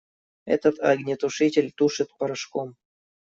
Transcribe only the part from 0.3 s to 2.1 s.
Этот огнетушитель тушит